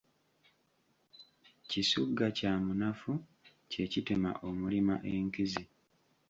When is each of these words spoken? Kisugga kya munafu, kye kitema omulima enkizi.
Kisugga 1.69 2.25
kya 2.37 2.53
munafu, 2.65 3.11
kye 3.71 3.83
kitema 3.91 4.31
omulima 4.47 4.95
enkizi. 5.13 5.63